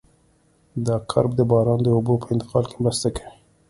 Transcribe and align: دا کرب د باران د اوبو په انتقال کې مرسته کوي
دا 0.85 0.95
کرب 1.11 1.31
د 1.35 1.41
باران 1.51 1.79
د 1.83 1.87
اوبو 1.95 2.13
په 2.21 2.27
انتقال 2.33 2.63
کې 2.69 2.77
مرسته 2.85 3.07
کوي 3.15 3.29